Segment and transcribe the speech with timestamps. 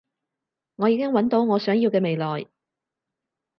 [0.77, 2.47] 我已經搵到我想要嘅未來